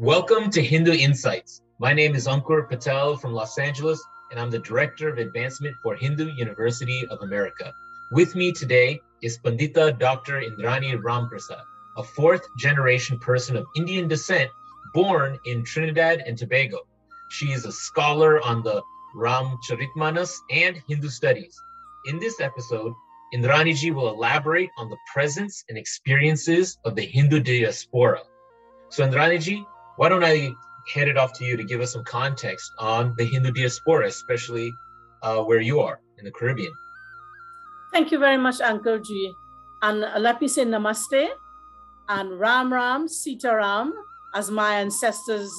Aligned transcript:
Welcome 0.00 0.48
to 0.52 0.62
Hindu 0.62 0.92
Insights. 0.92 1.60
My 1.78 1.92
name 1.92 2.14
is 2.14 2.26
Ankur 2.26 2.66
Patel 2.66 3.18
from 3.18 3.34
Los 3.34 3.58
Angeles, 3.58 4.02
and 4.30 4.40
I'm 4.40 4.50
the 4.50 4.58
Director 4.58 5.10
of 5.10 5.18
Advancement 5.18 5.76
for 5.82 5.94
Hindu 5.94 6.30
University 6.38 7.06
of 7.08 7.20
America. 7.20 7.70
With 8.10 8.34
me 8.34 8.50
today 8.50 9.02
is 9.20 9.36
Pandita 9.44 9.98
Dr. 9.98 10.40
Indrani 10.40 10.98
Rampersad, 10.98 11.60
a 11.98 12.02
fourth 12.02 12.40
generation 12.56 13.18
person 13.18 13.58
of 13.58 13.66
Indian 13.76 14.08
descent 14.08 14.50
born 14.94 15.38
in 15.44 15.66
Trinidad 15.66 16.22
and 16.26 16.38
Tobago. 16.38 16.78
She 17.28 17.52
is 17.52 17.66
a 17.66 17.72
scholar 17.72 18.40
on 18.40 18.62
the 18.62 18.80
Ramcharitmanas 19.14 20.34
and 20.50 20.82
Hindu 20.88 21.10
studies. 21.10 21.60
In 22.06 22.18
this 22.18 22.40
episode, 22.40 22.94
Indraniji 23.34 23.94
will 23.94 24.08
elaborate 24.08 24.70
on 24.78 24.88
the 24.88 24.96
presence 25.12 25.62
and 25.68 25.76
experiences 25.76 26.78
of 26.86 26.96
the 26.96 27.04
Hindu 27.04 27.40
diaspora. 27.40 28.22
So, 28.88 29.06
Indraniji, 29.06 29.66
why 30.00 30.08
don't 30.08 30.24
I 30.24 30.54
hand 30.94 31.10
it 31.10 31.18
off 31.18 31.34
to 31.34 31.44
you 31.44 31.58
to 31.58 31.62
give 31.62 31.82
us 31.82 31.92
some 31.92 32.04
context 32.04 32.72
on 32.78 33.14
the 33.18 33.24
Hindu 33.24 33.50
diaspora, 33.50 34.06
especially 34.06 34.72
uh, 35.22 35.42
where 35.42 35.60
you 35.60 35.80
are 35.80 36.00
in 36.18 36.24
the 36.24 36.30
Caribbean? 36.30 36.72
Thank 37.92 38.10
you 38.10 38.18
very 38.18 38.38
much, 38.38 38.60
Ankurji. 38.60 39.34
And 39.82 40.00
let 40.22 40.40
me 40.40 40.48
say 40.48 40.64
namaste 40.64 41.28
and 42.08 42.40
Ram 42.40 42.72
Ram, 42.72 43.08
Sita 43.08 43.54
Ram, 43.54 43.92
as 44.34 44.50
my 44.50 44.76
ancestors, 44.76 45.52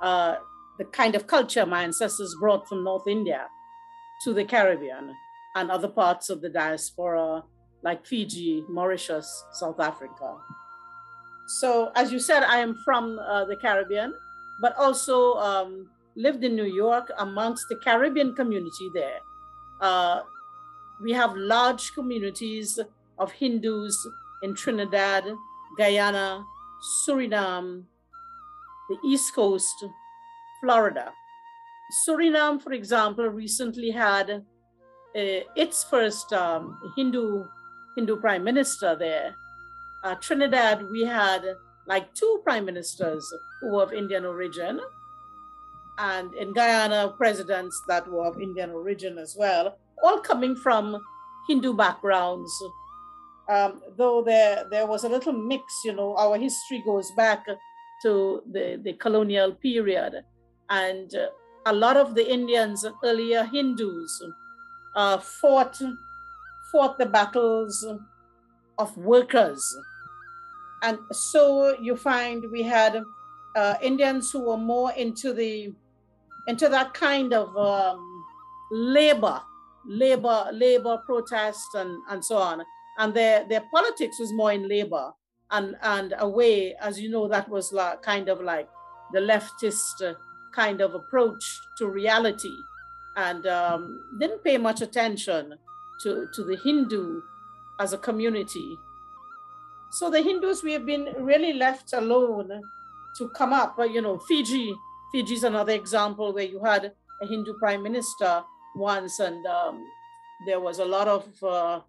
uh, 0.00 0.36
the 0.78 0.86
kind 0.86 1.14
of 1.14 1.26
culture 1.26 1.66
my 1.66 1.82
ancestors 1.82 2.34
brought 2.40 2.66
from 2.66 2.84
North 2.84 3.06
India 3.06 3.46
to 4.24 4.32
the 4.32 4.46
Caribbean 4.46 5.14
and 5.54 5.70
other 5.70 5.88
parts 5.88 6.30
of 6.30 6.40
the 6.40 6.48
diaspora 6.48 7.42
like 7.82 8.06
Fiji, 8.06 8.64
Mauritius, 8.70 9.44
South 9.52 9.80
Africa. 9.80 10.38
So, 11.60 11.92
as 11.94 12.10
you 12.10 12.18
said, 12.18 12.42
I 12.44 12.58
am 12.58 12.74
from 12.74 13.18
uh, 13.18 13.44
the 13.44 13.56
Caribbean, 13.56 14.14
but 14.60 14.74
also 14.78 15.34
um, 15.34 15.90
lived 16.16 16.44
in 16.44 16.56
New 16.56 16.64
York 16.64 17.10
amongst 17.18 17.68
the 17.68 17.76
Caribbean 17.76 18.34
community 18.34 18.90
there. 18.94 19.20
Uh, 19.80 20.20
we 21.02 21.12
have 21.12 21.36
large 21.36 21.92
communities 21.92 22.78
of 23.18 23.32
Hindus 23.32 23.96
in 24.42 24.54
Trinidad, 24.54 25.24
Guyana, 25.76 26.42
Suriname, 27.06 27.84
the 28.88 28.96
East 29.04 29.34
Coast, 29.34 29.84
Florida. 30.60 31.12
Suriname, 32.06 32.62
for 32.62 32.72
example, 32.72 33.26
recently 33.26 33.90
had 33.90 34.30
uh, 34.30 34.40
its 35.54 35.84
first 35.84 36.32
um, 36.32 36.78
Hindu 36.96 37.44
Hindu 37.94 38.16
prime 38.16 38.42
minister 38.42 38.96
there. 38.96 39.34
Uh, 40.02 40.14
Trinidad, 40.16 40.90
we 40.90 41.02
had 41.02 41.44
like 41.86 42.12
two 42.14 42.40
prime 42.44 42.64
ministers 42.64 43.24
who 43.60 43.72
were 43.72 43.82
of 43.82 43.92
Indian 43.92 44.24
origin, 44.24 44.80
and 45.98 46.34
in 46.34 46.52
Guyana, 46.52 47.14
presidents 47.16 47.80
that 47.88 48.10
were 48.10 48.26
of 48.26 48.40
Indian 48.40 48.70
origin 48.70 49.18
as 49.18 49.36
well, 49.38 49.78
all 50.02 50.18
coming 50.20 50.56
from 50.56 51.00
Hindu 51.48 51.74
backgrounds. 51.74 52.52
Um, 53.48 53.82
though 53.96 54.22
there 54.22 54.64
there 54.70 54.86
was 54.86 55.04
a 55.04 55.08
little 55.08 55.32
mix, 55.32 55.64
you 55.84 55.92
know, 55.92 56.16
our 56.16 56.38
history 56.38 56.82
goes 56.84 57.10
back 57.16 57.44
to 58.02 58.42
the, 58.50 58.80
the 58.82 58.92
colonial 58.94 59.52
period. 59.52 60.24
And 60.68 61.14
uh, 61.14 61.28
a 61.66 61.72
lot 61.72 61.96
of 61.96 62.14
the 62.14 62.30
Indians, 62.30 62.84
earlier 63.04 63.44
Hindus, 63.44 64.24
uh, 64.94 65.18
fought, 65.18 65.80
fought 66.70 66.98
the 66.98 67.06
battles 67.06 67.86
of 68.78 68.96
workers. 68.96 69.62
And 70.82 70.98
so 71.12 71.76
you 71.80 71.96
find 71.96 72.50
we 72.50 72.62
had 72.62 73.02
uh, 73.54 73.74
Indians 73.80 74.30
who 74.30 74.40
were 74.48 74.56
more 74.56 74.92
into 74.92 75.32
the 75.32 75.72
into 76.48 76.68
that 76.68 76.92
kind 76.92 77.32
of 77.32 77.56
um, 77.56 78.24
labor, 78.72 79.40
labor, 79.86 80.48
labor 80.52 80.98
protest 81.06 81.64
and, 81.74 82.02
and 82.10 82.24
so 82.24 82.36
on. 82.36 82.64
And 82.98 83.14
their, 83.14 83.46
their 83.48 83.62
politics 83.72 84.18
was 84.18 84.32
more 84.32 84.50
in 84.50 84.68
labor 84.68 85.12
and 85.52 85.76
and 85.82 86.14
away 86.18 86.74
as 86.80 86.98
you 86.98 87.10
know 87.10 87.28
that 87.28 87.48
was 87.48 87.72
like, 87.72 88.02
kind 88.02 88.28
of 88.28 88.40
like 88.40 88.68
the 89.12 89.20
leftist 89.20 90.02
uh, 90.02 90.14
kind 90.52 90.80
of 90.80 90.94
approach 90.94 91.44
to 91.78 91.88
reality 91.88 92.56
and 93.16 93.46
um, 93.46 94.02
didn't 94.18 94.42
pay 94.42 94.56
much 94.58 94.80
attention 94.80 95.54
to, 96.00 96.26
to 96.32 96.42
the 96.44 96.56
hindu 96.56 97.20
as 97.78 97.92
a 97.92 97.98
community 97.98 98.78
so 99.92 100.10
the 100.10 100.22
hindus 100.22 100.62
we 100.62 100.72
have 100.72 100.86
been 100.86 101.08
really 101.18 101.52
left 101.52 101.92
alone 101.92 102.60
to 103.16 103.28
come 103.30 103.52
up 103.52 103.76
but 103.76 103.90
you 103.90 104.00
know 104.00 104.18
fiji 104.18 104.74
fiji 105.12 105.34
is 105.34 105.44
another 105.44 105.72
example 105.72 106.32
where 106.32 106.44
you 106.44 106.62
had 106.62 106.92
a 107.22 107.26
hindu 107.26 107.54
prime 107.58 107.82
minister 107.82 108.42
once 108.74 109.20
and 109.20 109.46
um, 109.46 109.84
there 110.46 110.60
was 110.60 110.78
a 110.78 110.84
lot 110.84 111.06
of 111.08 111.24
uh, 111.42 111.80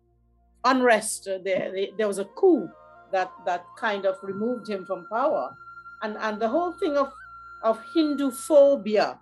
unrest 0.66 1.28
there 1.44 1.72
there 1.97 2.08
was 2.08 2.19
a 2.19 2.25
coup 2.25 2.69
that 3.14 3.31
that 3.46 3.66
kind 3.78 4.06
of 4.06 4.18
removed 4.22 4.68
him 4.68 4.84
from 4.85 5.08
power. 5.08 5.56
And 6.02 6.18
and 6.20 6.41
the 6.41 6.50
whole 6.50 6.74
thing 6.74 6.97
of 6.97 7.14
of 7.64 7.80
Hindu 7.94 8.31
phobia 8.31 9.20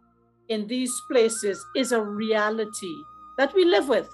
in 0.49 0.65
these 0.65 0.93
places 1.11 1.63
is 1.75 1.91
a 1.91 2.01
reality 2.01 2.95
that 3.37 3.53
we 3.53 3.65
live 3.65 3.87
with. 3.87 4.09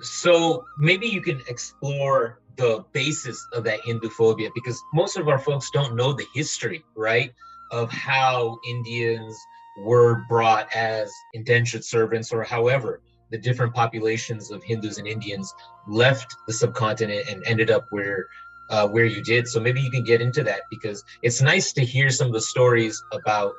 So 0.00 0.64
maybe 0.78 1.06
you 1.06 1.20
can 1.20 1.42
explore 1.46 2.40
the 2.56 2.84
basis 2.92 3.46
of 3.52 3.64
that 3.64 3.80
Hindu 3.84 4.10
phobia 4.10 4.50
because 4.54 4.80
most 4.92 5.16
of 5.16 5.28
our 5.28 5.38
folks 5.38 5.70
don't 5.70 5.96
know 5.96 6.12
the 6.12 6.26
history, 6.34 6.84
right? 6.96 7.32
Of 7.70 7.90
how 7.90 8.58
Indians 8.68 9.38
were 9.78 10.22
brought 10.28 10.72
as 10.74 11.12
indentured 11.32 11.84
servants 11.84 12.32
or 12.32 12.42
however 12.42 13.00
the 13.30 13.38
different 13.38 13.74
populations 13.74 14.50
of 14.50 14.62
Hindus 14.62 14.98
and 14.98 15.08
Indians 15.08 15.54
left 15.88 16.36
the 16.46 16.52
subcontinent 16.52 17.28
and 17.28 17.42
ended 17.46 17.70
up 17.70 17.86
where 17.90 18.26
uh, 18.70 18.88
where 18.88 19.04
you 19.04 19.22
did. 19.22 19.48
So 19.48 19.60
maybe 19.60 19.80
you 19.80 19.90
can 19.90 20.04
get 20.04 20.20
into 20.20 20.42
that 20.44 20.62
because 20.70 21.02
it's 21.22 21.42
nice 21.42 21.72
to 21.74 21.84
hear 21.84 22.10
some 22.10 22.28
of 22.28 22.32
the 22.32 22.40
stories 22.40 23.02
about 23.12 23.52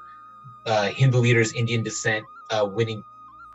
uh, 0.65 0.89
Hindu 0.89 1.17
leaders, 1.17 1.53
Indian 1.53 1.83
descent, 1.83 2.25
uh, 2.51 2.65
winning 2.71 3.03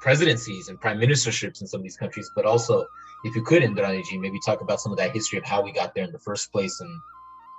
presidencies 0.01 0.69
and 0.69 0.81
prime 0.81 0.99
ministerships 0.99 1.61
in 1.61 1.67
some 1.67 1.81
of 1.81 1.85
these 1.85 1.97
countries. 1.97 2.31
But 2.35 2.45
also, 2.45 2.87
if 3.25 3.35
you 3.35 3.43
could, 3.43 3.63
Indraniji, 3.63 4.21
maybe 4.21 4.39
talk 4.45 4.61
about 4.61 4.81
some 4.81 4.93
of 4.93 4.99
that 4.99 5.13
history 5.13 5.39
of 5.39 5.45
how 5.45 5.63
we 5.63 5.73
got 5.73 5.95
there 5.95 6.05
in 6.05 6.13
the 6.13 6.19
first 6.19 6.53
place 6.53 6.81
and 6.81 7.01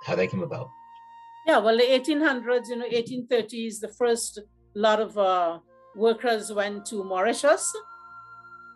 how 0.04 0.16
that 0.16 0.28
came 0.28 0.42
about. 0.42 0.70
Yeah, 1.46 1.58
well, 1.58 1.76
the 1.76 1.84
1800s, 1.84 2.68
you 2.68 2.76
know, 2.76 2.88
1830s, 2.88 3.80
the 3.80 3.92
first 3.98 4.40
lot 4.74 5.00
of 5.00 5.16
uh, 5.18 5.58
workers 5.96 6.52
went 6.52 6.86
to 6.86 7.02
Mauritius. 7.02 7.70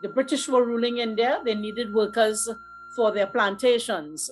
The 0.02 0.08
British 0.08 0.48
were 0.48 0.64
ruling 0.64 0.98
India. 0.98 1.40
They 1.44 1.54
needed 1.54 1.94
workers 1.94 2.48
for 2.96 3.12
their 3.12 3.26
plantations 3.26 4.30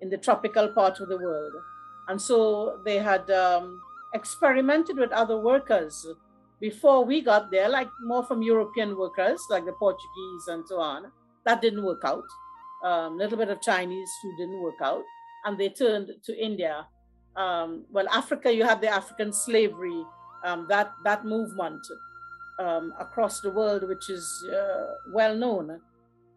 in 0.00 0.10
the 0.10 0.16
tropical 0.16 0.68
part 0.68 1.00
of 1.00 1.08
the 1.08 1.16
world. 1.16 1.52
And 2.08 2.20
so 2.20 2.80
they 2.84 2.98
had 2.98 3.30
um, 3.30 3.80
experimented 4.14 4.96
with 4.96 5.12
other 5.12 5.38
workers 5.38 6.06
before 6.62 7.04
we 7.04 7.20
got 7.20 7.50
there, 7.50 7.68
like 7.68 7.88
more 8.04 8.24
from 8.24 8.40
European 8.40 8.96
workers, 8.96 9.40
like 9.50 9.66
the 9.66 9.72
Portuguese 9.72 10.46
and 10.46 10.64
so 10.66 10.78
on. 10.78 11.10
That 11.44 11.60
didn't 11.60 11.84
work 11.84 12.02
out. 12.04 12.24
A 12.84 12.88
um, 12.88 13.18
little 13.18 13.36
bit 13.36 13.50
of 13.50 13.60
Chinese 13.60 14.10
who 14.22 14.36
didn't 14.36 14.62
work 14.62 14.80
out. 14.80 15.02
And 15.44 15.58
they 15.58 15.68
turned 15.68 16.10
to 16.24 16.32
India. 16.40 16.86
Um, 17.36 17.84
well, 17.90 18.08
Africa, 18.08 18.54
you 18.54 18.64
have 18.64 18.80
the 18.80 18.88
African 18.88 19.32
slavery, 19.32 20.04
um, 20.44 20.66
that, 20.68 20.92
that 21.02 21.24
movement 21.24 21.84
um, 22.60 22.94
across 23.00 23.40
the 23.40 23.50
world, 23.50 23.88
which 23.88 24.08
is 24.08 24.24
uh, 24.48 24.86
well 25.12 25.36
known. 25.36 25.80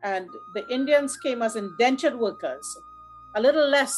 And 0.04 0.28
the 0.56 0.68
Indians 0.70 1.18
came 1.18 1.44
as 1.44 1.56
indentured 1.56 2.18
workers 2.18 2.66
a 3.36 3.42
little 3.42 3.68
less 3.68 3.96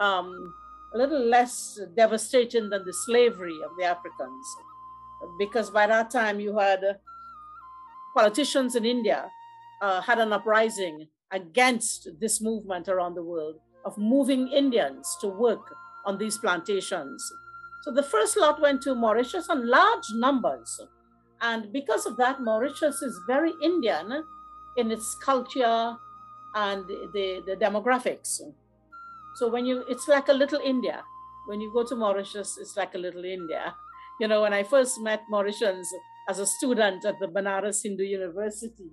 um, 0.00 0.54
a 0.94 0.98
little 0.98 1.24
less 1.24 1.80
devastating 1.96 2.68
than 2.70 2.84
the 2.84 2.92
slavery 2.92 3.58
of 3.64 3.70
the 3.78 3.84
Africans, 3.84 4.46
because 5.38 5.70
by 5.70 5.86
that 5.86 6.10
time 6.10 6.40
you 6.40 6.58
had 6.58 6.84
uh, 6.84 6.94
politicians 8.14 8.76
in 8.76 8.84
India 8.84 9.30
uh, 9.82 10.00
had 10.00 10.18
an 10.18 10.32
uprising 10.32 11.08
against 11.32 12.08
this 12.20 12.40
movement 12.40 12.88
around 12.88 13.14
the 13.14 13.22
world 13.22 13.56
of 13.84 13.96
moving 13.98 14.48
Indians 14.48 15.16
to 15.20 15.28
work 15.28 15.74
on 16.04 16.18
these 16.18 16.38
plantations. 16.38 17.32
So 17.82 17.90
the 17.92 18.02
first 18.02 18.36
lot 18.36 18.60
went 18.60 18.82
to 18.82 18.94
Mauritius 18.94 19.48
in 19.48 19.68
large 19.68 20.04
numbers. 20.14 20.80
And 21.40 21.72
because 21.72 22.06
of 22.06 22.16
that, 22.18 22.40
Mauritius 22.40 23.02
is 23.02 23.18
very 23.26 23.52
Indian 23.62 24.22
in 24.76 24.92
its 24.92 25.16
culture 25.16 25.96
and 26.54 26.86
the, 26.86 27.42
the 27.44 27.56
demographics. 27.56 28.40
So 29.34 29.48
when 29.48 29.66
you, 29.66 29.84
it's 29.88 30.06
like 30.06 30.28
a 30.28 30.32
little 30.32 30.60
India. 30.60 31.02
When 31.48 31.60
you 31.60 31.72
go 31.72 31.82
to 31.84 31.96
Mauritius, 31.96 32.58
it's 32.60 32.76
like 32.76 32.94
a 32.94 32.98
little 32.98 33.24
India. 33.24 33.74
You 34.20 34.28
know, 34.28 34.42
when 34.42 34.52
I 34.52 34.62
first 34.62 35.00
met 35.00 35.22
Mauritians 35.30 35.86
as 36.28 36.38
a 36.38 36.46
student 36.46 37.04
at 37.04 37.18
the 37.20 37.26
Banaras 37.26 37.82
Hindu 37.82 38.04
University, 38.04 38.90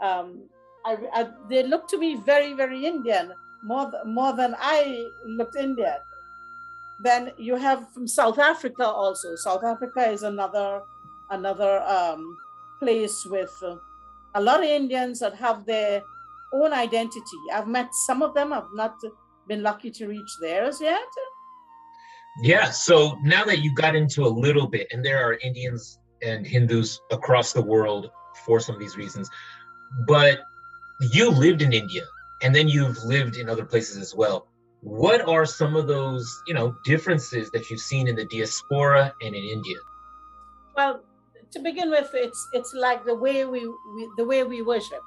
um, 0.00 0.48
I, 0.84 0.96
I, 1.12 1.28
they 1.48 1.62
looked 1.62 1.90
to 1.90 1.98
me 1.98 2.16
very, 2.16 2.52
very 2.54 2.86
Indian, 2.86 3.32
more, 3.64 3.90
more 4.06 4.34
than 4.34 4.54
I 4.58 5.06
looked 5.26 5.56
Indian. 5.56 5.98
then 7.00 7.32
you 7.38 7.56
have 7.56 7.92
from 7.92 8.06
South 8.06 8.38
Africa 8.38 8.84
also. 8.86 9.36
South 9.36 9.64
Africa 9.64 10.08
is 10.10 10.22
another 10.22 10.82
another 11.30 11.82
um, 11.82 12.36
place 12.80 13.24
with 13.26 13.54
uh, 13.62 13.76
a 14.34 14.40
lot 14.40 14.60
of 14.60 14.66
Indians 14.66 15.20
that 15.20 15.34
have 15.34 15.66
their 15.66 16.02
own 16.52 16.72
identity. 16.72 17.40
I've 17.52 17.68
met 17.68 17.94
some 18.06 18.22
of 18.22 18.34
them. 18.34 18.52
I've 18.52 18.72
not 18.74 18.96
been 19.46 19.62
lucky 19.62 19.90
to 19.92 20.08
reach 20.08 20.30
theirs 20.40 20.80
yet. 20.80 21.08
Yeah. 22.42 22.70
So 22.70 23.18
now 23.22 23.44
that 23.44 23.58
you 23.60 23.74
got 23.74 23.96
into 23.96 24.24
a 24.24 24.28
little 24.28 24.66
bit, 24.66 24.86
and 24.92 25.04
there 25.04 25.22
are 25.24 25.34
Indians 25.34 25.98
and 26.22 26.46
Hindus 26.46 27.00
across 27.10 27.52
the 27.52 27.62
world 27.62 28.10
for 28.46 28.60
some 28.60 28.74
of 28.74 28.80
these 28.80 28.96
reasons, 28.96 29.28
but 30.06 30.40
you 31.12 31.30
lived 31.30 31.62
in 31.62 31.72
India 31.72 32.04
and 32.42 32.54
then 32.54 32.68
you've 32.68 33.02
lived 33.04 33.36
in 33.36 33.48
other 33.48 33.64
places 33.64 33.96
as 33.96 34.14
well. 34.14 34.48
What 34.80 35.26
are 35.28 35.44
some 35.44 35.74
of 35.74 35.88
those, 35.88 36.42
you 36.46 36.54
know, 36.54 36.76
differences 36.84 37.50
that 37.50 37.68
you've 37.68 37.80
seen 37.80 38.06
in 38.06 38.14
the 38.14 38.26
diaspora 38.26 39.12
and 39.22 39.34
in 39.34 39.44
India? 39.44 39.78
Well, 40.76 41.02
to 41.50 41.58
begin 41.58 41.90
with, 41.90 42.10
it's 42.14 42.48
it's 42.52 42.72
like 42.74 43.04
the 43.04 43.14
way 43.14 43.44
we, 43.44 43.66
we 43.66 44.10
the 44.16 44.24
way 44.24 44.44
we 44.44 44.62
worship. 44.62 45.02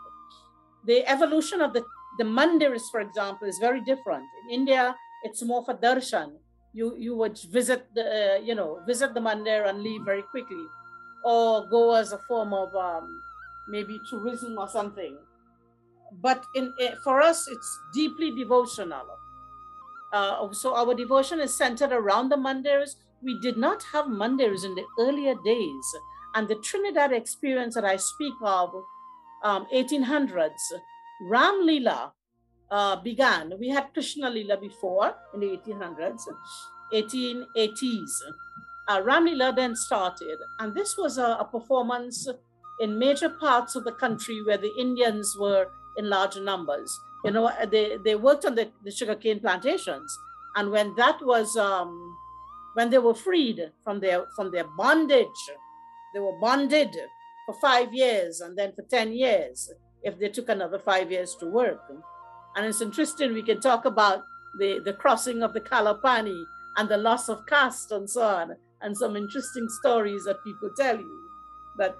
The 0.86 1.07
evolution 1.07 1.62
of 1.62 1.72
the 1.72 1.86
the 2.18 2.25
mandirs, 2.25 2.81
for 2.92 3.00
example, 3.00 3.48
is 3.48 3.57
very 3.60 3.81
different. 3.81 4.25
In 4.44 4.60
India, 4.60 4.95
it's 5.24 5.42
more 5.44 5.63
for 5.63 5.75
darshan. 5.75 6.33
You 6.73 6.95
you 6.97 7.15
would 7.15 7.38
visit 7.51 7.88
the 7.94 8.06
uh, 8.06 8.39
you 8.41 8.56
know 8.56 8.79
visit 8.88 9.13
the 9.13 9.19
mandir 9.19 9.68
and 9.68 9.83
leave 9.83 10.03
very 10.06 10.21
quickly, 10.23 10.65
or 11.23 11.68
go 11.68 11.95
as 11.95 12.13
a 12.13 12.18
form 12.27 12.53
of 12.53 12.73
um, 12.75 13.21
maybe 13.68 14.00
tourism 14.09 14.57
or 14.57 14.68
something. 14.68 15.18
But 16.21 16.44
in 16.56 16.73
eh, 16.79 16.95
for 17.03 17.21
us, 17.21 17.47
it's 17.47 17.79
deeply 17.94 18.31
devotional. 18.31 19.06
Uh, 20.13 20.51
so 20.51 20.75
our 20.75 20.94
devotion 20.94 21.39
is 21.39 21.56
centered 21.56 21.91
around 21.91 22.29
the 22.29 22.35
mandirs. 22.35 22.95
We 23.23 23.39
did 23.39 23.57
not 23.57 23.83
have 23.94 24.06
mandirs 24.06 24.65
in 24.65 24.75
the 24.75 24.85
earlier 25.00 25.35
days, 25.45 25.95
and 26.35 26.47
the 26.47 26.56
Trinidad 26.56 27.12
experience 27.12 27.75
that 27.75 27.85
I 27.85 27.95
speak 27.97 28.33
of, 28.41 28.73
um, 29.44 29.68
1800s, 29.73 30.71
Ram 31.29 31.65
Lila 31.65 32.13
uh, 32.71 32.95
began. 32.95 33.53
We 33.59 33.69
had 33.69 33.94
Krishna 33.94 34.29
Lila 34.29 34.57
before 34.57 35.13
in 35.33 35.41
the 35.41 35.47
1800s, 35.47 36.21
1880s. 36.94 38.09
Uh, 38.88 39.01
Ram 39.03 39.25
Lila 39.25 39.53
then 39.56 39.75
started, 39.75 40.38
and 40.59 40.73
this 40.73 40.97
was 40.97 41.18
a, 41.18 41.38
a 41.39 41.45
performance 41.45 42.27
in 42.79 42.97
major 42.97 43.29
parts 43.29 43.75
of 43.75 43.83
the 43.83 43.91
country 43.91 44.41
where 44.44 44.57
the 44.57 44.73
Indians 44.79 45.35
were 45.39 45.68
in 45.97 46.09
larger 46.09 46.41
numbers. 46.41 47.00
You 47.23 47.31
know, 47.31 47.51
they, 47.69 47.97
they 48.03 48.15
worked 48.15 48.45
on 48.45 48.56
the, 48.56 48.71
the 48.83 48.91
sugarcane 48.91 49.39
plantations. 49.39 50.18
And 50.56 50.71
when 50.71 50.95
that 50.95 51.23
was, 51.23 51.56
um, 51.56 52.18
when 52.73 52.89
they 52.89 52.97
were 52.97 53.13
freed 53.13 53.71
from 53.83 54.00
their, 54.00 54.25
from 54.35 54.51
their 54.51 54.65
bondage, 54.75 55.27
they 56.13 56.19
were 56.19 56.38
bonded 56.39 56.95
for 57.45 57.56
five 57.62 57.94
years 57.94 58.41
and 58.41 58.57
then 58.57 58.73
for 58.73 58.81
10 58.81 59.13
years 59.13 59.71
if 60.03 60.18
they 60.18 60.29
took 60.29 60.50
another 60.50 60.79
five 60.79 61.12
years 61.12 61.35
to 61.35 61.45
work. 61.45 61.81
And 62.56 62.65
it's 62.65 62.81
interesting, 62.81 63.33
we 63.33 63.44
can 63.44 63.59
talk 63.62 63.86
about 63.86 64.25
the, 64.57 64.80
the 64.83 64.94
crossing 64.94 65.44
of 65.44 65.53
the 65.53 65.62
Kalapani 65.62 66.44
and 66.77 66.89
the 66.89 66.98
loss 66.98 67.30
of 67.30 67.45
caste 67.45 67.92
and 67.92 68.09
so 68.09 68.21
on, 68.21 68.56
and 68.81 68.98
some 68.98 69.15
interesting 69.15 69.68
stories 69.69 70.24
that 70.25 70.44
people 70.44 70.69
tell 70.75 70.98
you. 70.98 71.30
But 71.77 71.98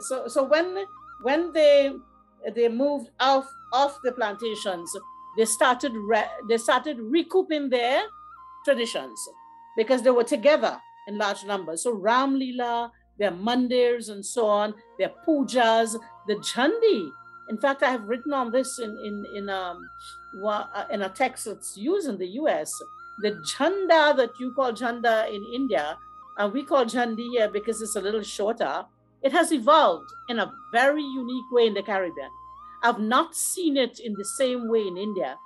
so 0.00 0.28
so 0.28 0.44
when 0.44 0.84
when 1.22 1.52
they 1.52 1.92
they 2.54 2.68
moved 2.68 3.10
off 3.20 3.46
off 3.72 3.98
the 4.02 4.12
plantations, 4.12 4.94
they 5.36 5.44
started 5.44 5.92
re- 5.94 6.30
they 6.48 6.58
started 6.58 6.98
recouping 7.00 7.70
their 7.70 8.04
traditions 8.64 9.18
because 9.76 10.02
they 10.02 10.10
were 10.10 10.24
together 10.24 10.78
in 11.08 11.18
large 11.18 11.44
numbers. 11.44 11.82
So 11.82 11.92
Ram 11.92 12.38
Lila, 12.38 12.92
their 13.18 13.32
mandirs 13.32 14.10
and 14.10 14.24
so 14.24 14.46
on, 14.46 14.74
their 14.98 15.12
pujas, 15.26 15.96
the 16.26 16.34
Jhandi. 16.36 17.10
In 17.48 17.58
fact, 17.58 17.82
I 17.82 17.90
have 17.90 18.04
written 18.04 18.32
on 18.32 18.50
this 18.50 18.78
in 18.78 18.96
in 18.98 19.24
in 19.32 19.48
um 19.48 19.88
uh, 20.44 20.84
in 20.90 21.02
a 21.02 21.08
text 21.08 21.44
that's 21.44 21.76
used 21.76 22.08
in 22.08 22.18
the 22.18 22.26
U.S. 22.42 22.72
The 23.22 23.32
Jhanda 23.32 24.16
that 24.16 24.30
you 24.38 24.52
call 24.52 24.72
Jhanda 24.72 25.28
in 25.28 25.44
India, 25.54 25.96
and 26.38 26.52
we 26.52 26.64
call 26.64 26.84
Jhandi 26.84 27.30
here 27.32 27.48
because 27.48 27.80
it's 27.80 27.96
a 27.96 28.00
little 28.00 28.22
shorter 28.22 28.84
it 29.26 29.32
has 29.32 29.52
evolved 29.52 30.12
in 30.28 30.38
a 30.38 30.52
very 30.72 31.02
unique 31.02 31.50
way 31.50 31.66
in 31.66 31.74
the 31.74 31.82
Caribbean. 31.82 32.30
I've 32.84 33.00
not 33.00 33.34
seen 33.34 33.76
it 33.76 33.98
in 33.98 34.14
the 34.16 34.24
same 34.24 34.68
way 34.68 34.86
in 34.86 34.96
India, 34.96 35.36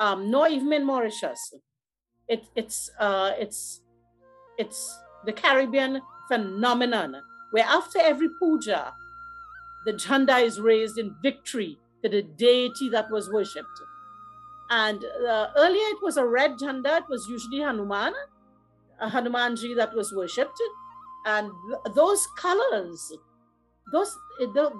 um, 0.00 0.30
nor 0.30 0.48
even 0.48 0.72
in 0.72 0.84
Mauritius. 0.84 1.54
It, 2.28 2.48
it's, 2.56 2.90
uh, 2.98 3.32
it's, 3.38 3.82
it's 4.58 4.98
the 5.24 5.32
Caribbean 5.32 6.02
phenomenon 6.26 7.22
where 7.52 7.64
after 7.64 8.00
every 8.00 8.30
puja, 8.40 8.92
the 9.86 9.92
jhanda 9.92 10.42
is 10.42 10.60
raised 10.60 10.98
in 10.98 11.14
victory 11.22 11.78
to 12.02 12.10
the 12.10 12.22
deity 12.22 12.88
that 12.90 13.10
was 13.10 13.30
worshipped. 13.30 13.80
And 14.68 15.04
uh, 15.04 15.46
earlier 15.56 15.88
it 15.94 16.02
was 16.02 16.16
a 16.16 16.26
red 16.26 16.58
jhanda, 16.58 16.98
it 16.98 17.08
was 17.08 17.26
usually 17.28 17.60
Hanuman, 17.60 18.12
Hanumanji 19.00 19.74
that 19.76 19.94
was 19.94 20.12
worshipped. 20.12 20.60
And 21.24 21.50
those 21.94 22.26
colors 22.38 23.12
those 23.92 24.16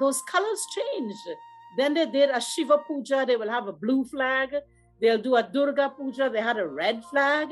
those 0.01 0.21
colors 0.23 0.67
changed 0.75 1.29
then 1.77 1.95
they 1.95 2.07
did 2.07 2.31
a 2.31 2.41
shiva 2.41 2.79
puja 2.79 3.25
they 3.27 3.37
will 3.37 3.51
have 3.51 3.69
a 3.69 3.73
blue 3.73 4.05
flag. 4.05 4.55
They'll 5.01 5.21
do 5.21 5.37
a 5.37 5.43
durga 5.43 5.91
puja 5.91 6.31
they 6.33 6.41
had 6.41 6.59
a 6.59 6.67
red 6.67 7.05
flag. 7.05 7.49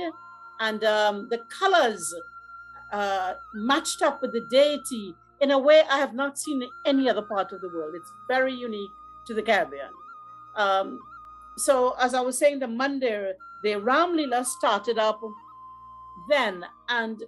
And 0.61 0.83
um, 0.85 1.29
the 1.31 1.41
colors 1.59 2.15
uh, 2.93 3.35
matched 3.55 4.03
up 4.03 4.23
with 4.23 4.33
the 4.33 4.47
deity 4.51 5.15
in 5.41 5.51
a 5.51 5.59
way 5.59 5.83
i 5.91 5.99
have 5.99 6.15
not 6.15 6.39
seen 6.39 6.63
in 6.63 6.69
any 6.87 7.09
other 7.09 7.23
part 7.23 7.53
of 7.53 7.61
the 7.61 7.69
world 7.69 7.95
it's 7.95 8.13
very 8.29 8.53
unique 8.53 8.91
to 9.27 9.35
the 9.35 9.43
caribbean 9.43 9.91
um, 10.57 10.99
so 11.57 11.95
as 12.01 12.15
i 12.15 12.21
was 12.21 12.39
saying 12.39 12.59
the 12.59 12.67
mandir 12.67 13.33
the 13.63 13.75
ram 13.77 14.17
lila 14.17 14.45
started 14.45 14.99
up 14.99 15.21
then 16.29 16.65
and 16.89 17.23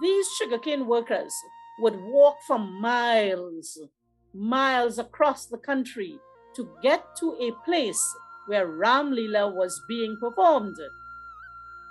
these 0.00 0.28
sugarcane 0.38 0.86
workers 0.86 1.34
would 1.80 2.00
walk 2.00 2.36
for 2.46 2.58
miles, 2.58 3.78
miles 4.32 4.98
across 4.98 5.46
the 5.46 5.58
country 5.58 6.18
to 6.54 6.68
get 6.82 7.16
to 7.16 7.36
a 7.40 7.52
place 7.64 8.02
where 8.46 8.66
Ram 8.66 9.12
Lila 9.12 9.48
was 9.50 9.80
being 9.88 10.16
performed. 10.20 10.76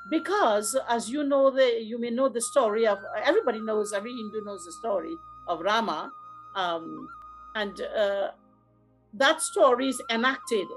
Because, 0.10 0.78
as 0.88 1.10
you 1.10 1.24
know, 1.24 1.52
the, 1.52 1.82
you 1.84 2.00
may 2.00 2.10
know 2.10 2.30
the 2.30 2.42
story 2.42 2.88
of 2.88 2.98
everybody 3.24 3.60
knows, 3.60 3.94
every 3.94 4.12
Hindu 4.12 4.44
knows 4.44 4.66
the 4.66 4.72
story 4.72 5.14
of 5.48 5.62
Rama, 5.62 6.12
um, 6.56 7.08
and 7.56 7.80
uh, 7.82 8.30
that 9.14 9.42
story 9.42 9.90
is 9.90 10.02
enacted 10.10 10.68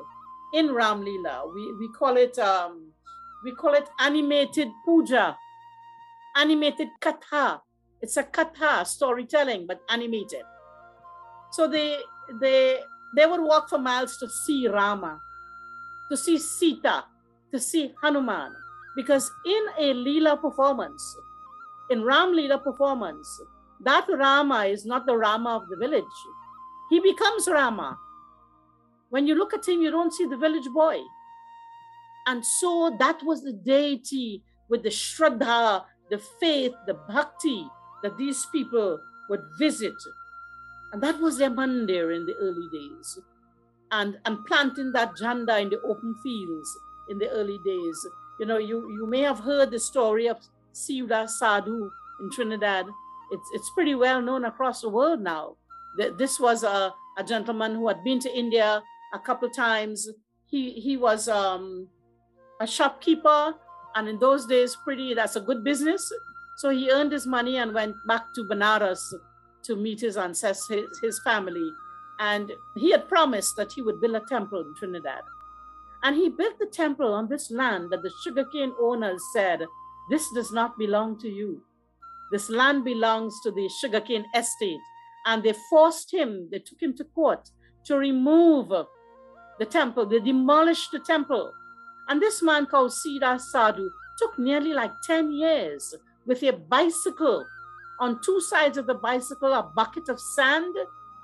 in 0.55 0.73
Ram 0.73 1.05
Lila. 1.05 1.45
We 1.55 1.73
we 1.79 1.89
call 1.93 2.17
it 2.17 2.39
um, 2.39 2.93
we 3.45 3.53
call 3.53 3.75
it 3.75 3.89
animated 4.01 4.69
puja 4.85 5.37
animated 6.37 6.89
katha. 7.01 7.61
It's 8.01 8.17
a 8.17 8.25
katha 8.25 8.87
storytelling, 8.87 9.67
but 9.67 9.81
animated. 9.89 10.43
So 11.53 11.69
they 11.69 11.99
they 12.41 12.81
they 13.15 13.27
would 13.27 13.41
walk 13.41 13.69
for 13.69 13.79
miles 13.79 14.17
to 14.19 14.29
see 14.29 14.67
Rama, 14.69 15.21
to 16.11 16.17
see 16.17 16.39
Sita, 16.39 17.05
to 17.53 17.61
see 17.61 17.95
Hanuman, 18.03 18.53
because 18.97 19.31
in 19.45 19.67
a 19.79 19.95
Leela 19.95 20.41
performance, 20.41 21.17
in 21.91 22.03
Ram 22.03 22.33
Leela 22.33 22.63
performance, 22.63 23.41
that 23.81 24.07
Rama 24.09 24.65
is 24.65 24.87
not 24.87 25.07
the 25.07 25.17
Rama 25.17 25.57
of 25.57 25.69
the 25.69 25.77
village. 25.77 26.05
He 26.91 27.01
becomes 27.01 27.49
Rama. 27.49 27.99
When 29.11 29.27
you 29.27 29.35
look 29.35 29.55
at 29.55 29.67
him, 29.67 29.83
you 29.83 29.91
don't 29.91 30.13
see 30.13 30.27
the 30.27 30.37
village 30.37 30.69
boy. 30.73 31.01
And 32.27 32.45
so 32.45 32.97
that 32.99 33.23
was 33.23 33.43
the 33.43 33.53
deity 33.53 34.43
with 34.69 34.83
the 34.83 34.91
Shraddha, 34.91 35.85
the 36.11 36.19
faith, 36.41 36.73
the 36.87 36.95
bhakti 36.95 37.67
that 38.03 38.17
these 38.17 38.47
people 38.47 38.99
would 39.29 39.43
visit. 39.59 39.95
And 40.93 41.03
that 41.03 41.21
was 41.21 41.39
their 41.39 41.51
mandir 41.51 42.15
in 42.15 42.27
the 42.27 42.35
early 42.41 42.69
days. 42.73 43.19
And, 43.91 44.19
and 44.25 44.45
planting 44.47 44.93
that 44.93 45.17
jhanda 45.17 45.61
in 45.61 45.71
the 45.71 45.81
open 45.83 46.15
fields 46.23 46.79
in 47.09 47.19
the 47.19 47.29
early 47.31 47.59
days. 47.65 48.07
You 48.41 48.47
know, 48.47 48.59
you, 48.59 48.91
you 48.93 49.07
may 49.07 49.21
have 49.21 49.39
heard 49.39 49.71
the 49.71 49.79
story 49.79 50.29
of 50.29 50.39
Siewdass 50.73 51.31
Sadhu 51.31 51.91
in 52.21 52.31
Trinidad. 52.31 52.87
It's, 53.31 53.49
it's 53.53 53.71
pretty 53.75 53.95
well 53.95 54.21
known 54.21 54.45
across 54.45 54.81
the 54.81 54.89
world 54.89 55.21
now. 55.21 55.57
This 56.19 56.41
was 56.41 56.63
a, 56.65 56.95
a 57.19 57.25
gentleman 57.25 57.75
who 57.75 57.89
had 57.89 58.03
been 58.03 58.19
to 58.21 58.37
India 58.37 58.83
a 59.15 59.19
couple 59.19 59.49
times. 59.51 60.09
He, 60.47 60.73
he 60.73 60.97
was 60.97 61.29
um, 61.29 61.89
a 62.61 62.67
shopkeeper 62.67 63.55
and 63.95 64.09
in 64.09 64.19
those 64.19 64.47
days, 64.47 64.77
pretty 64.77 65.15
that's 65.15 65.37
a 65.37 65.41
good 65.41 65.65
business. 65.65 66.11
So 66.57 66.71
he 66.71 66.91
earned 66.91 67.13
his 67.13 67.27
money 67.27 67.57
and 67.57 67.75
went 67.75 67.95
back 68.07 68.23
to 68.35 68.45
Benares 68.45 69.01
to 69.65 69.77
meet 69.77 70.01
his 70.01 70.17
ancestors, 70.17 70.69
his, 70.69 70.99
his 71.01 71.21
family. 71.23 71.71
And 72.19 72.53
he 72.77 72.91
had 72.91 73.09
promised 73.09 73.57
that 73.57 73.73
he 73.73 73.83
would 73.83 74.01
build 74.01 74.17
a 74.17 74.21
temple 74.29 74.61
in 74.61 74.75
Trinidad. 74.75 75.23
And 76.03 76.17
he 76.17 76.29
built 76.29 76.59
the 76.59 76.67
temple 76.67 77.15
on 77.15 77.29
this 77.29 77.51
land 77.51 77.91
that 77.91 78.03
the 78.03 78.11
sugarcane 78.25 78.73
owners 78.81 79.23
said, 79.33 79.67
This 80.11 80.29
does 80.35 80.53
not 80.53 80.79
belong 80.79 81.19
to 81.21 81.29
you. 81.29 81.63
This 82.33 82.51
land 82.51 82.85
belongs 82.85 83.39
to 83.43 83.51
the 83.51 83.69
sugarcane 83.81 84.25
estate. 84.37 84.81
And 85.27 85.43
they 85.43 85.55
forced 85.71 86.13
him, 86.13 86.49
they 86.51 86.59
took 86.59 86.83
him 86.83 86.97
to 86.97 87.05
court 87.05 87.51
to 87.85 87.97
remove 87.97 88.69
the 89.59 89.67
temple. 89.67 90.07
They 90.07 90.19
demolished 90.19 90.91
the 90.91 90.99
temple. 90.99 91.53
And 92.09 92.21
this 92.21 92.43
man 92.43 92.67
called 92.67 92.91
Siewdass 92.93 93.43
Sadhu 93.53 93.89
took 94.19 94.39
nearly 94.39 94.73
like 94.73 94.93
10 95.05 95.33
years 95.33 95.95
with 96.27 96.43
a 96.43 96.53
bicycle. 96.53 97.47
On 98.01 98.21
two 98.25 98.41
sides 98.41 98.79
of 98.79 98.87
the 98.87 98.95
bicycle, 98.95 99.53
a 99.53 99.63
bucket 99.63 100.09
of 100.09 100.19
sand, 100.19 100.75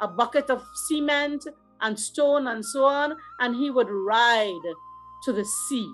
a 0.00 0.06
bucket 0.06 0.48
of 0.50 0.62
cement, 0.74 1.46
and 1.80 1.98
stone 1.98 2.46
and 2.46 2.64
so 2.64 2.84
on, 2.84 3.16
and 3.40 3.54
he 3.56 3.70
would 3.70 3.88
ride 3.88 4.74
to 5.24 5.32
the 5.32 5.44
sea. 5.44 5.92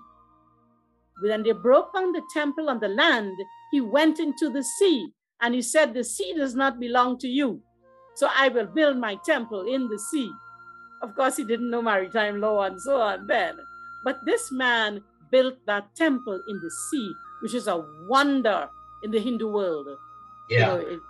When 1.23 1.43
they 1.43 1.53
broke 1.53 1.95
down 1.95 2.13
the 2.13 2.23
temple 2.33 2.69
on 2.69 2.81
the 2.81 2.89
land, 2.89 3.37
he 3.71 3.81
went 3.81 4.19
into 4.19 4.51
the 4.51 4.63
sea 4.63 5.09
and 5.41 5.55
he 5.55 5.63
said, 5.63 5.95
The 5.95 6.05
sea 6.05 6.35
does 6.35 6.55
not 6.55 6.81
belong 6.81 7.19
to 7.19 7.29
you. 7.29 7.63
So 8.15 8.29
I 8.35 8.49
will 8.49 8.67
build 8.67 8.97
my 8.99 9.17
temple 9.25 9.63
in 9.63 9.89
the 9.89 9.99
sea. 9.99 10.31
Of 11.03 11.15
course, 11.15 11.37
he 11.37 11.45
didn't 11.45 11.71
know 11.71 11.83
maritime 11.83 12.41
law 12.41 12.63
and 12.63 12.81
so 12.81 13.01
on 13.01 13.27
then. 13.27 13.59
But 14.05 14.21
this 14.25 14.51
man 14.53 15.03
built 15.31 15.55
that 15.67 15.95
temple 15.97 16.41
in 16.49 16.61
the 16.61 16.71
sea, 16.91 17.13
which 17.43 17.55
is 17.55 17.67
a 17.67 17.85
wonder 18.09 18.69
in 19.03 19.11
the 19.11 19.21
Hindu 19.21 19.49
world. 19.49 19.89
Yeah. 20.49 20.59
You 20.59 20.65
know, 20.67 20.77
it, 20.89 21.01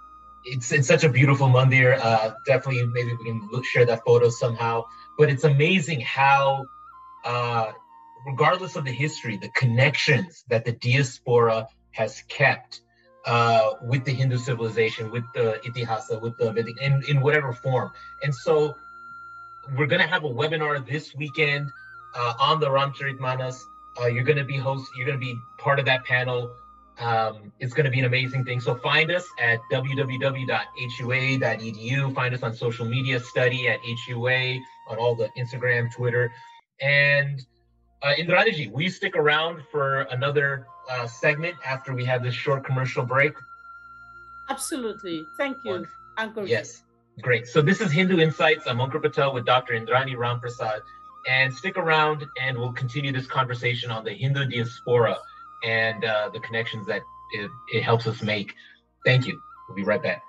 it's 0.44 0.72
it's 0.72 0.88
such 0.88 1.04
a 1.04 1.08
beautiful 1.08 1.48
mandir. 1.48 1.98
Uh, 2.00 2.34
definitely, 2.46 2.86
maybe 2.86 3.14
we 3.14 3.24
can 3.24 3.62
share 3.62 3.86
that 3.86 4.04
photo 4.04 4.28
somehow. 4.28 4.84
But 5.18 5.30
it's 5.30 5.44
amazing 5.44 6.00
how, 6.00 6.66
uh, 7.24 7.72
regardless 8.26 8.76
of 8.76 8.84
the 8.84 8.92
history, 8.92 9.36
the 9.36 9.50
connections 9.50 10.44
that 10.48 10.64
the 10.64 10.72
diaspora 10.72 11.68
has 11.92 12.22
kept 12.28 12.80
uh, 13.24 13.70
with 13.82 14.04
the 14.04 14.12
Hindu 14.12 14.38
civilization, 14.38 15.10
with 15.10 15.24
the 15.34 15.60
Itihasa, 15.64 16.20
with 16.20 16.36
the 16.38 16.52
Vedic, 16.52 16.80
in, 16.80 17.02
in 17.08 17.20
whatever 17.20 17.52
form. 17.52 17.90
And 18.22 18.34
so 18.34 18.74
we're 19.76 19.86
going 19.86 20.02
to 20.02 20.08
have 20.08 20.24
a 20.24 20.28
webinar 20.28 20.86
this 20.86 21.14
weekend 21.14 21.70
uh, 22.14 22.34
on 22.40 22.60
the 22.60 22.66
Ramcharitmanas. 22.66 23.62
Uh, 24.00 24.06
you're 24.06 24.24
going 24.24 24.38
to 24.38 24.44
be 24.44 24.56
host. 24.56 24.90
You're 24.96 25.06
going 25.06 25.18
to 25.18 25.24
be 25.24 25.38
part 25.58 25.78
of 25.78 25.86
that 25.86 26.04
panel. 26.04 26.54
Um, 26.98 27.52
it's 27.58 27.74
going 27.74 27.86
to 27.86 27.90
be 27.90 27.98
an 27.98 28.04
amazing 28.04 28.44
thing. 28.44 28.60
So 28.60 28.76
find 28.76 29.10
us 29.10 29.26
at 29.40 29.58
www.hua.edu. 29.72 30.54
Find 32.14 32.34
us 32.34 32.42
on 32.42 32.54
social 32.54 32.86
media, 32.86 33.18
study 33.18 33.68
at 33.68 33.80
HUA 33.80 34.60
on 34.88 34.98
all 34.98 35.14
the 35.14 35.28
Instagram, 35.36 35.92
Twitter, 35.92 36.30
and 36.80 37.44
uh, 38.04 38.12
Indraniji, 38.18 38.70
will 38.70 38.82
you 38.82 38.90
stick 38.90 39.16
around 39.16 39.62
for 39.70 40.02
another 40.02 40.66
uh, 40.90 41.06
segment 41.06 41.56
after 41.64 41.94
we 41.94 42.04
have 42.04 42.22
this 42.22 42.34
short 42.34 42.62
commercial 42.64 43.02
break? 43.02 43.32
Absolutely. 44.50 45.24
Thank 45.38 45.56
you, 45.64 45.86
Ankur. 46.18 46.46
Yes, 46.46 46.82
great. 47.22 47.46
So 47.46 47.62
this 47.62 47.80
is 47.80 47.90
Hindu 47.90 48.18
Insights. 48.18 48.66
I'm 48.66 48.76
Ankur 48.76 49.00
Patel 49.00 49.32
with 49.32 49.46
Dr. 49.46 49.72
Indrani 49.72 50.14
Rampersad. 50.16 50.80
And 51.26 51.54
stick 51.54 51.78
around 51.78 52.26
and 52.42 52.58
we'll 52.58 52.74
continue 52.74 53.10
this 53.10 53.26
conversation 53.26 53.90
on 53.90 54.04
the 54.04 54.12
Hindu 54.12 54.44
diaspora 54.44 55.16
and 55.64 56.04
uh, 56.04 56.30
the 56.32 56.40
connections 56.40 56.86
that 56.86 57.02
it, 57.32 57.50
it 57.72 57.82
helps 57.82 58.06
us 58.06 58.22
make. 58.22 58.54
Thank 59.04 59.26
you. 59.26 59.40
We'll 59.68 59.76
be 59.76 59.84
right 59.84 60.02
back. 60.02 60.22